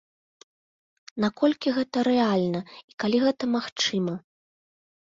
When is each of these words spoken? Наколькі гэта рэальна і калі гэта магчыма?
Наколькі 1.25 1.75
гэта 1.77 1.97
рэальна 2.09 2.59
і 2.93 2.99
калі 3.05 3.17
гэта 3.27 3.43
магчыма? 3.59 4.13